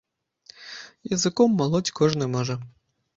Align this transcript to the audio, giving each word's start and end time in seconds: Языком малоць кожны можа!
Языком 1.17 1.53
малоць 1.61 1.93
кожны 1.99 2.25
можа! 2.37 2.57